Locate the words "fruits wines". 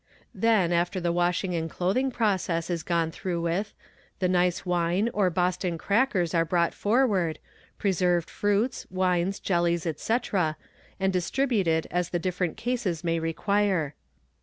8.27-9.39